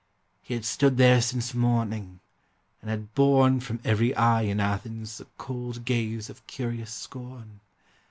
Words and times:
He 0.41 0.55
had 0.55 0.65
stood 0.65 0.97
there 0.97 1.21
since 1.21 1.53
morning, 1.53 2.21
and 2.81 2.89
had 2.89 3.13
borne 3.13 3.59
From 3.59 3.79
every 3.85 4.15
eye 4.15 4.41
in 4.41 4.59
Athens 4.59 5.19
the 5.19 5.27
cold 5.37 5.85
gaze 5.85 6.27
Of 6.27 6.47
curious 6.47 6.91
scorn. 6.91 7.59